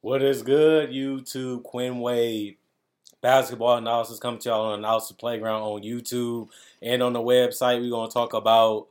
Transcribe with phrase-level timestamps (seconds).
[0.00, 1.64] What is good, YouTube?
[1.64, 2.56] Quinn Wade.
[3.20, 6.48] Basketball analysis coming to y'all on Analysis Playground on YouTube
[6.80, 7.80] and on the website.
[7.80, 8.86] We're going to talk about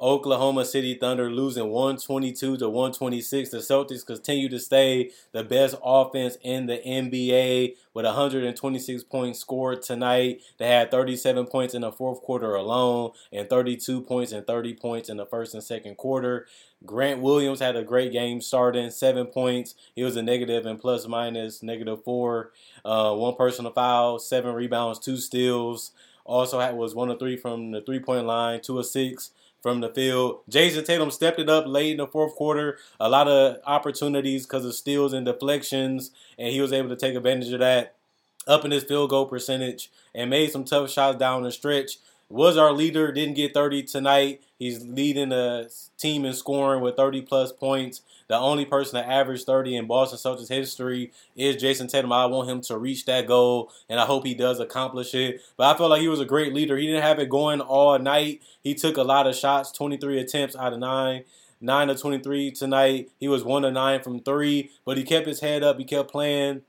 [0.00, 3.50] Oklahoma City Thunder losing 122 to 126.
[3.50, 9.82] The Celtics continue to stay the best offense in the NBA with 126 points scored
[9.82, 10.40] tonight.
[10.58, 15.08] They had 37 points in the fourth quarter alone and 32 points and 30 points
[15.08, 16.46] in the first and second quarter.
[16.84, 19.74] Grant Williams had a great game starting, seven points.
[19.94, 22.52] He was a negative and plus minus negative four.
[22.84, 25.92] Uh, one personal foul, seven rebounds, two steals.
[26.26, 29.30] Also had was one of three from the three point line, two of six
[29.64, 30.40] from the field.
[30.50, 32.76] Jayson Tatum stepped it up late in the fourth quarter.
[33.00, 37.16] A lot of opportunities because of steals and deflections, and he was able to take
[37.16, 37.94] advantage of that.
[38.46, 41.96] Up in his field goal percentage and made some tough shots down the stretch
[42.28, 43.12] was our leader.
[43.12, 44.42] Didn't get 30 tonight.
[44.58, 48.02] He's leading the team in scoring with 30 plus points.
[48.28, 52.12] The only person to average 30 in Boston Celtics history is Jayson Tatum.
[52.12, 55.42] I want him to reach that goal, and I hope he does accomplish it.
[55.56, 56.76] But I felt like he was a great leader.
[56.76, 58.42] He didn't have it going all night.
[58.62, 61.24] He took a lot of shots, 23 attempts out of nine.
[61.60, 63.10] 9 to 23 tonight.
[63.18, 65.78] He was 1 to 9 from 3, but he kept his head up.
[65.78, 66.62] He kept playing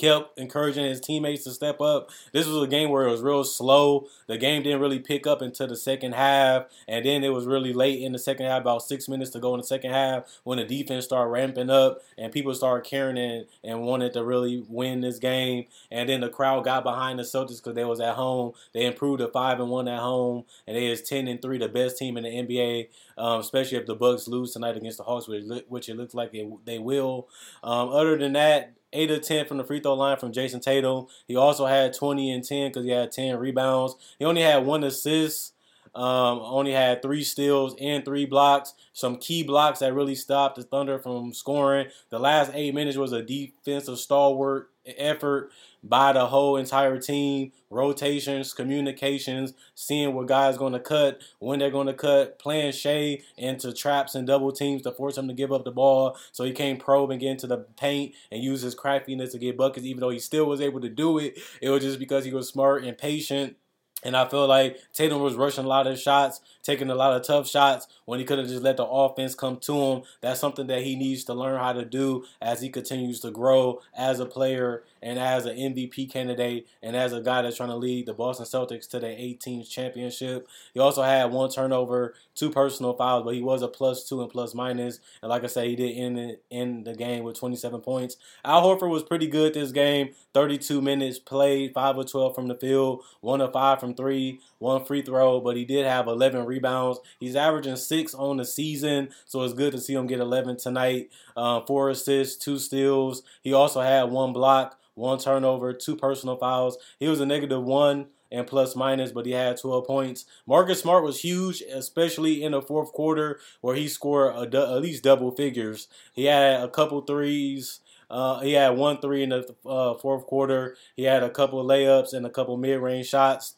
[0.00, 2.10] kept encouraging his teammates to step up.
[2.32, 4.08] This was a game where it was real slow.
[4.26, 7.72] The game didn't really pick up until the second half, and then it was really
[7.72, 10.58] late in the second half, about six minutes to go in the second half, when
[10.58, 15.02] the defense started ramping up and people started caring and, and wanted to really win
[15.02, 15.66] this game.
[15.90, 18.52] And then the crowd got behind the Celtics because they was at home.
[18.72, 21.68] They improved to five and one at home, and they is ten and three, the
[21.68, 22.88] best team in the NBA.
[23.18, 26.50] Um, especially if the Bucks lose tonight against the Hawks, which it looks like they,
[26.64, 27.28] they will.
[27.62, 31.06] Um, other than that, 8 of 10 from the free throw line from Jayson Tatum.
[31.26, 33.94] He also had 20 and 10 because he had 10 rebounds.
[34.18, 35.54] He only had one assist,
[35.94, 38.74] um, only had three steals and three blocks.
[38.92, 41.88] Some key blocks that really stopped the Thunder from scoring.
[42.10, 45.50] The last eight minutes was a defensive stalwart effort
[45.82, 47.52] by the whole entire team.
[47.70, 53.20] Rotations, communications, seeing what guys going to cut, when they're going to cut, playing Shai
[53.36, 56.52] into traps and double teams to force him to give up the ball so he
[56.52, 60.00] can't probe and get into the paint and use his craftiness to get buckets, even
[60.00, 61.38] though he still was able to do it.
[61.62, 63.56] It was just because he was smart and patient
[64.02, 67.22] and I feel like Tatum was rushing a lot of shots, taking a lot of
[67.22, 70.02] tough shots when he could have just let the offense come to him.
[70.20, 73.80] That's something that he needs to learn how to do as he continues to grow
[73.96, 77.76] as a player and as an MVP candidate and as a guy that's trying to
[77.76, 80.48] lead the Boston Celtics to their 18th championship.
[80.74, 84.30] He also had one turnover, two personal fouls, but he was a plus two and
[84.30, 84.98] plus minus.
[85.22, 88.16] And like I said, he did end, it, end the game with 27 points.
[88.44, 92.54] Al Horford was pretty good this game, 32 minutes played, 5 of 12 from the
[92.54, 96.46] field, 1 of 5 from from three, one free throw, but he did have 11
[96.46, 97.00] rebounds.
[97.18, 101.10] He's averaging six on the season, so it's good to see him get 11 tonight.
[101.36, 103.22] Uh, four assists, two steals.
[103.42, 106.78] He also had one block, one turnover, two personal fouls.
[106.98, 110.24] He was a negative one and plus minus, but he had 12 points.
[110.46, 115.02] Marcus Smart was huge, especially in the fourth quarter where he scored du- at least
[115.02, 115.88] double figures.
[116.14, 117.80] He had a couple threes.
[118.08, 120.76] Uh, he had one three in the uh, fourth quarter.
[120.96, 123.54] He had a couple layups and a couple mid-range shots.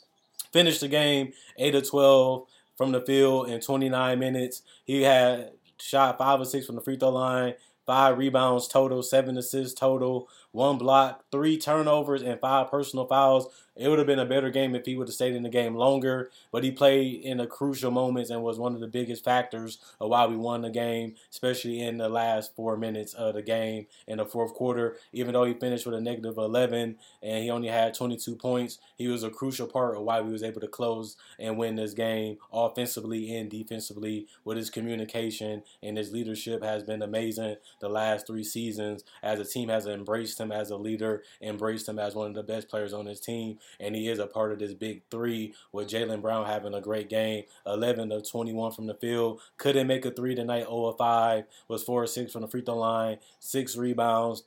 [0.52, 2.46] Finished the game 8 of 12
[2.76, 4.62] from the field in 29 minutes.
[4.84, 7.54] He had shot 5 or 6 from the free throw line,
[7.86, 13.48] 5 rebounds total, 7 assists total, 1 block, 3 turnovers, and 5 personal fouls.
[13.74, 15.74] It would have been a better game if he would have stayed in the game
[15.74, 19.78] longer, but he played in the crucial moments and was one of the biggest factors
[19.98, 23.86] of why we won the game, especially in the last four minutes of the game
[24.06, 24.98] in the fourth quarter.
[25.14, 29.08] Even though he finished with a negative 11 and he only had 22 points, he
[29.08, 32.36] was a crucial part of why we was able to close and win this game
[32.52, 38.44] offensively and defensively with his communication and his leadership has been amazing the last three
[38.44, 42.34] seasons as a team has embraced him as a leader, embraced him as one of
[42.34, 45.54] the best players on his team and he is a part of this big three
[45.72, 47.44] with Jaylen Brown having a great game.
[47.66, 49.40] 11 of 21 from the field.
[49.56, 51.44] Couldn't make a three tonight, 0 of 5.
[51.68, 53.18] Was 4 or 6 from the free throw line.
[53.40, 54.44] Six rebounds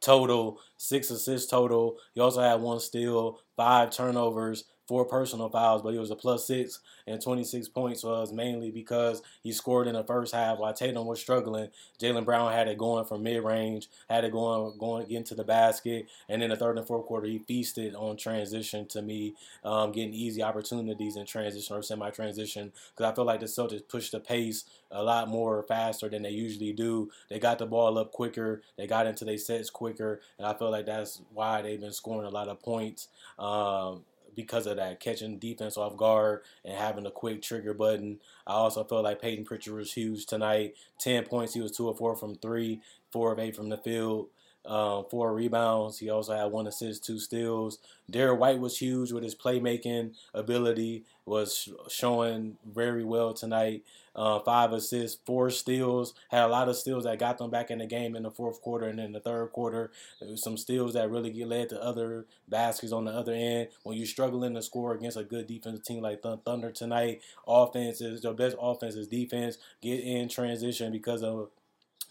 [0.00, 1.96] total, six assists total.
[2.12, 6.46] He also had one steal, five turnovers, four personal fouls, but he was a plus
[6.46, 11.06] six and 26 points was mainly because he scored in the first half while Tatum
[11.06, 11.70] was struggling.
[11.98, 16.08] Jaylen Brown had it going from mid range, had it going going into the basket,
[16.28, 19.34] and in the third and fourth quarter he feasted on transition to me,
[19.64, 23.88] um, getting easy opportunities in transition or semi transition because I feel like the Celtics
[23.88, 27.10] pushed the pace a lot more faster than they usually do.
[27.30, 30.70] They got the ball up quicker, they got into their sets quicker, and I feel
[30.70, 33.08] like that's why they've been scoring a lot of points.
[33.38, 34.04] Um,
[34.34, 38.20] because of that, catching defense off guard and having a quick trigger button.
[38.46, 40.74] I also felt like Payton Pritchard was huge tonight.
[40.98, 41.54] 10 points.
[41.54, 42.80] He was 2 of 4 from 3,
[43.10, 44.28] 4 of 8 from the field.
[44.64, 45.98] Um, four rebounds.
[45.98, 47.78] He also had one assist, two steals.
[48.10, 53.82] Derrick White was huge with his playmaking ability, was showing very well tonight.
[54.14, 56.12] Uh, five assists, four steals.
[56.28, 58.60] Had a lot of steals that got them back in the game in the fourth
[58.60, 59.90] quarter and in the third quarter.
[60.34, 63.68] Some steals that really get led to other baskets on the other end.
[63.84, 68.22] When you're struggling to score against a good defensive team like Thunder tonight, offense is
[68.22, 69.56] your best offense is defense.
[69.80, 71.48] Get in transition because of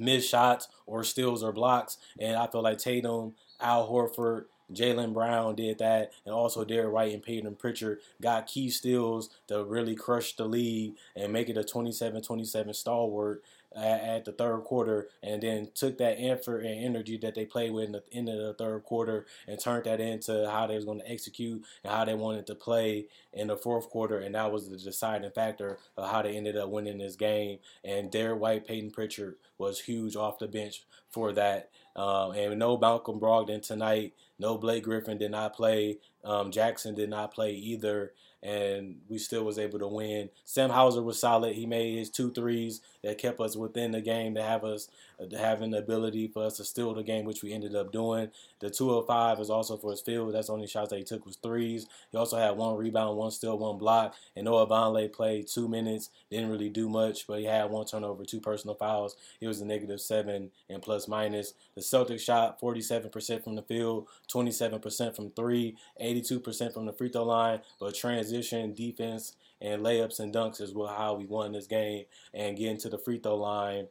[0.02, 1.98] missed shots or steals or blocks.
[2.20, 7.14] And I feel like Tatum, Al Horford, Jaylen Brown did that, and also Derrick White
[7.14, 11.64] and Payton Pritchard got key steals to really crush the lead and make it a
[11.64, 13.44] 27-27 stalwart
[13.76, 17.86] at, the third quarter, and then took that effort and energy that they played with
[17.86, 21.00] in the end of the third quarter and turned that into how they was going
[21.00, 24.70] to execute and how they wanted to play in the fourth quarter, and that was
[24.70, 27.60] the deciding factor of how they ended up winning this game.
[27.84, 31.70] And Derrick White, Payton Pritchard was huge off the bench for that.
[31.96, 34.14] Um, and no Malcolm Brogdon tonight.
[34.40, 36.00] No Blake Griffin did not play.
[36.24, 40.30] Um, Jackson did not play either and we still was able to win.
[40.46, 41.56] Sam Hauser was solid.
[41.56, 44.88] He made his two threes that kept us within the game to have us
[45.22, 48.30] Uh, having the ability for us to steal the game, which we ended up doing.
[48.60, 50.34] The 205 is also for his field.
[50.34, 51.86] That's the only shots that he took was threes.
[52.12, 54.16] He also had one rebound, one steal, one block.
[54.36, 58.24] And Noah Vonleh played two minutes, didn't really do much, but he had one turnover,
[58.26, 59.16] two personal fouls.
[59.40, 61.54] He was a negative seven and plus minus.
[61.76, 67.24] The Celtics shot 47% from the field, 27% from three, 82% from the free throw
[67.24, 72.58] line, but transition, defense, and layups and dunks is how we won this game and
[72.58, 73.88] getting to the free throw line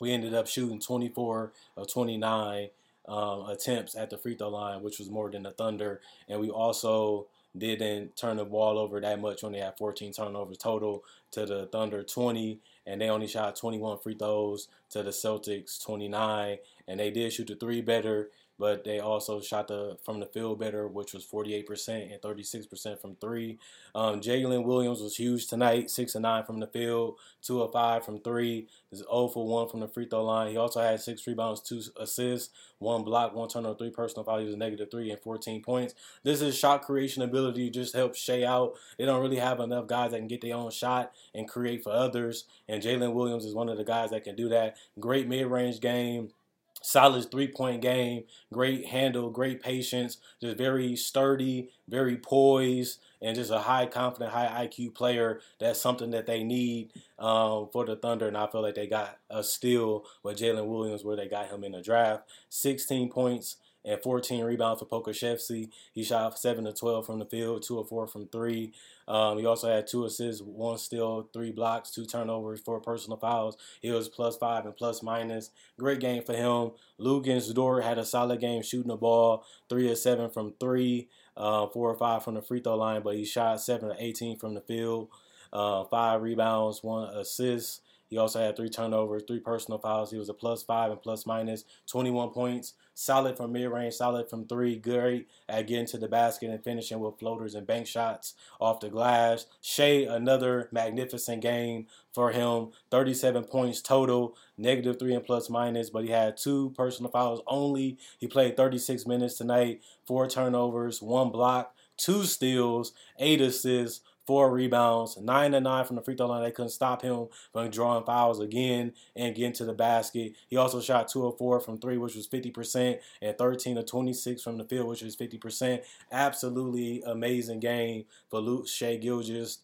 [0.00, 2.68] we ended up shooting 24 of 29
[3.08, 6.00] um, attempts at the free throw line, which was more than the Thunder.
[6.28, 9.42] And we also didn't turn the ball over that much.
[9.42, 11.02] Only had 14 turnovers total
[11.32, 16.58] to the Thunder 20, and they only shot 21 free throws to the Celtics 29.
[16.86, 20.58] And they did shoot the three better but they also shot the from the field
[20.58, 23.58] better, which was 48% and 36% from three.
[23.94, 28.04] Um, Jalen Williams was huge tonight, six and nine from the field, two of five
[28.04, 28.68] from three.
[28.90, 30.50] Is 0 for one from the free throw line.
[30.50, 34.40] He also had six rebounds, two assists, one block, one turnover, three personal fouls.
[34.40, 35.94] He was negative three and 14 points.
[36.22, 38.76] This is shot creation ability just helps Shai out.
[38.96, 41.92] They don't really have enough guys that can get their own shot and create for
[41.92, 42.44] others.
[42.66, 44.76] And Jalen Williams is one of the guys that can do that.
[44.98, 46.30] Great mid range game
[46.80, 53.50] solid three point game, great handle, great patience, just very sturdy, very poised, and just
[53.50, 55.40] a high confident, high IQ player.
[55.58, 59.18] That's something that they need um, for the Thunder, and I feel like they got
[59.30, 62.28] a steal with Jalen Williams where they got him in the draft.
[62.50, 63.56] 16 points
[63.88, 65.70] and 14 rebounds for Pokusevski.
[65.92, 68.72] He shot 7 to 12 from the field, 2 of 4 from 3.
[69.08, 73.56] Um, he also had two assists, one steal, three blocks, two turnovers, four personal fouls.
[73.80, 75.50] He was plus five and plus minus.
[75.78, 76.72] Great game for him.
[77.00, 81.08] Luguentz Dort had a solid game shooting the ball, three of seven from three,
[81.38, 84.38] uh, four or five from the free throw line, but he shot seven to 18
[84.38, 85.08] from the field,
[85.54, 87.80] uh, five rebounds, one assist.
[88.08, 90.10] He also had three turnovers, three personal fouls.
[90.10, 92.74] He was a plus five and plus minus, 21 points.
[92.94, 94.76] Solid from mid range, solid from three.
[94.76, 98.88] Great at getting to the basket and finishing with floaters and bank shots off the
[98.88, 99.46] glass.
[99.60, 102.70] Shai, another magnificent game for him.
[102.90, 107.98] 37 points total, negative three and plus minus, but he had two personal fouls only.
[108.18, 115.16] He played 36 minutes tonight, four turnovers, one block, two steals, eight assists, four rebounds,
[115.16, 116.42] nine to nine from the free throw line.
[116.42, 120.34] They couldn't stop him from drawing fouls again and getting to the basket.
[120.48, 124.42] He also shot two of four from three, which was 50%, and 13 to 26
[124.42, 125.82] from the field, which was 50%.
[126.12, 129.60] Absolutely amazing game for Luke Shai Gilgeous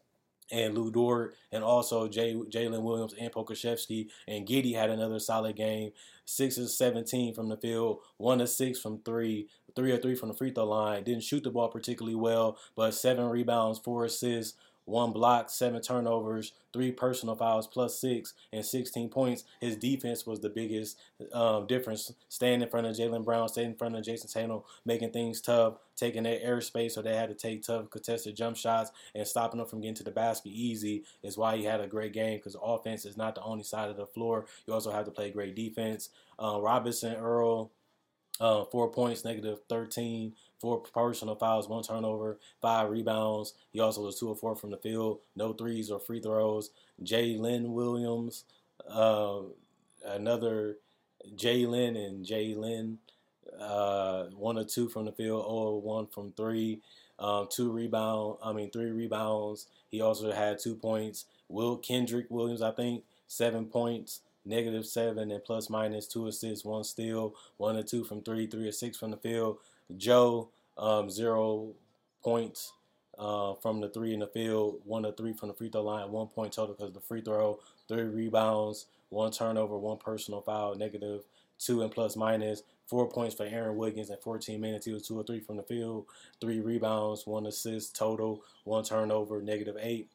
[0.50, 4.08] and Lou Dort, and also Jay, Jalen Williams and Pokusevski.
[4.28, 5.92] And Giddey had another solid game.
[6.26, 10.28] Six of 17 from the field, one of six from three, three or three from
[10.28, 11.04] the free throw line.
[11.04, 16.52] Didn't shoot the ball particularly well, but seven rebounds, four assists, one block, seven turnovers,
[16.72, 19.44] three personal fouls, plus six, and 16 points.
[19.60, 20.98] His defense was the biggest
[21.32, 22.12] um, difference.
[22.28, 25.74] Staying in front of Jaylen Brown, staying in front of Jayson Tatum, making things tough,
[25.96, 29.68] taking their airspace, so they had to take tough contested jump shots and stopping them
[29.68, 33.04] from getting to the basket easy is why he had a great game because offense
[33.04, 34.46] is not the only side of the floor.
[34.66, 36.10] You also have to play great defense.
[36.38, 37.70] Uh, Robinson, Earl,
[38.40, 43.54] uh, four points, negative 13, four personal fouls, one turnover, five rebounds.
[43.72, 46.70] He also was two or four from the field, no threes or free throws.
[47.02, 48.44] Jalen Williams,
[48.88, 49.40] uh,
[50.04, 50.78] another
[51.36, 52.96] Jalen and Jalen,
[53.60, 56.80] uh, one or two from the field, or one from three.
[57.16, 59.68] Um, two rebound, I mean three rebounds.
[59.88, 61.26] He also had two points.
[61.48, 66.84] Will Kenrich Williams, I think, seven points negative seven and plus minus two assists, one
[66.84, 69.58] steal, one or two from three, three or six from the field.
[69.96, 70.48] Joe,
[70.78, 71.72] um, zero
[72.22, 72.72] points
[73.18, 76.10] uh, from the three in the field, one or three from the free throw line,
[76.10, 77.58] one point total because the free throw,
[77.88, 81.22] three rebounds, one turnover, one personal foul, negative
[81.58, 82.62] two and plus minus.
[82.86, 84.84] Four points for Aaron Wiggins in 14 minutes.
[84.84, 86.04] He was two or three from the field,
[86.40, 90.10] three rebounds, one assist total, one turnover, negative eight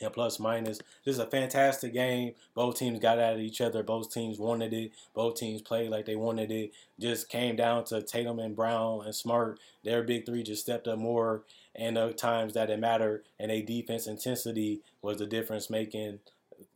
[0.00, 0.78] and plus minus.
[1.04, 2.34] This is a fantastic game.
[2.54, 3.82] Both teams got at each other.
[3.82, 4.92] Both teams wanted it.
[5.14, 6.72] Both teams played like they wanted it.
[7.00, 9.58] Just came down to Tatum and Brown and Smart.
[9.84, 13.62] Their big three just stepped up more, and the times that it mattered, and a
[13.62, 16.20] defense intensity was the difference making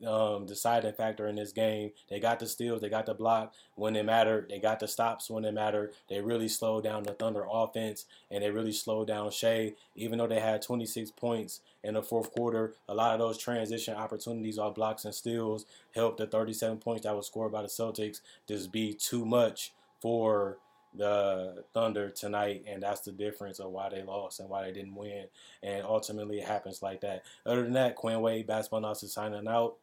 [0.06, 1.92] um, deciding factor in this game.
[2.08, 5.30] They got the steals, they got the block when it mattered, they got the stops
[5.30, 5.92] when it mattered.
[6.08, 9.74] They really slowed down the Thunder offense and they really slowed down Shai.
[9.94, 13.94] Even though they had 26 points in the fourth quarter, a lot of those transition
[13.94, 18.20] opportunities off blocks and steals helped the 37 points that was scored by the Celtics
[18.48, 20.58] just be too much for
[20.94, 24.94] the Thunder tonight, and that's the difference of why they lost and why they didn't
[24.94, 25.26] win.
[25.62, 27.22] And ultimately, it happens like that.
[27.46, 29.76] Other than that, Quinn Wade, Basketball Analysis signing out.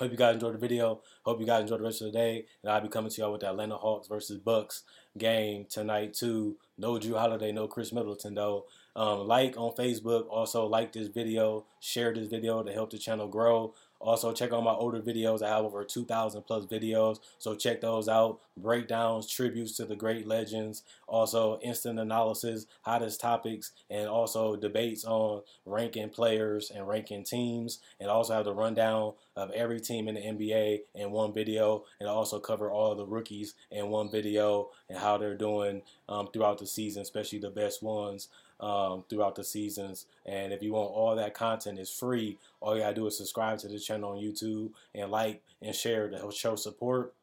[0.00, 1.02] Hope you guys enjoyed the video.
[1.22, 2.46] Hope you guys enjoyed the rest of the day.
[2.62, 4.82] And I'll be coming to y'all with the Atlanta Hawks versus Bucks
[5.16, 6.56] game tonight too.
[6.76, 8.64] No Jrue Holiday, no Khris Middleton though.
[8.96, 10.26] Um, like on Facebook.
[10.28, 11.66] Also like this video.
[11.78, 13.74] Share this video to help the channel grow.
[14.04, 15.42] Also, check out my older videos.
[15.42, 18.38] I have over 2,000 plus videos, so check those out.
[18.54, 25.40] Breakdowns, tributes to the great legends, also instant analysis, hottest topics, and also debates on
[25.64, 27.78] ranking players and ranking teams.
[27.98, 32.06] And also have the rundown of every team in the NBA in one video, and
[32.06, 35.80] also cover all the rookies in one video and how they're doing
[36.10, 38.28] um, throughout the season, especially the best ones
[38.60, 40.06] um, throughout the seasons.
[40.26, 42.38] And if you want all that content, it's free.
[42.60, 46.08] All you gotta do is subscribe to the channel on YouTube and like and share
[46.08, 47.14] to show support.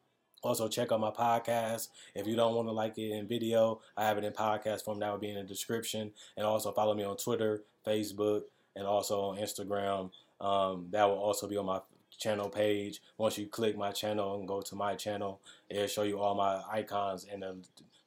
[0.42, 1.88] Also, check out my podcast.
[2.14, 4.98] If you don't want to like it in video, I have it in podcast form.
[4.98, 6.12] That will be in the description.
[6.36, 8.42] And also follow me on Twitter, Facebook,
[8.74, 10.10] and also on Instagram.
[10.40, 11.80] Um, that will also be on my
[12.18, 13.00] channel page.
[13.18, 16.62] Once you click my channel and go to my channel, it'll show you all my
[16.72, 17.56] icons and the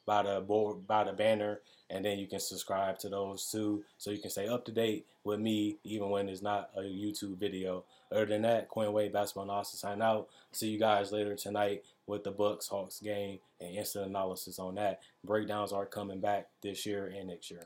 [0.06, 4.12] by the board by the banner and then you can subscribe to those too so
[4.12, 7.84] you can stay up to date with me even when it's not a YouTube video.
[8.16, 10.30] Other than that, Quinn Wade Basketball Analysis sign out.
[10.54, 15.02] See you guys later tonight with the Bucks Hawks game and instant analysis on that.
[15.26, 17.54] Breakdowns are coming back this year and next year.